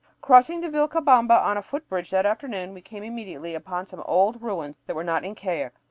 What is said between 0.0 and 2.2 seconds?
Crossing the Vilcabamba on a footbridge